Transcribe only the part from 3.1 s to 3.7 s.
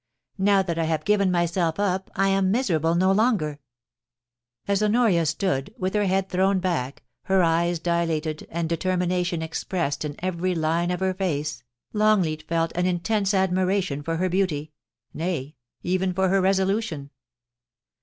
longer/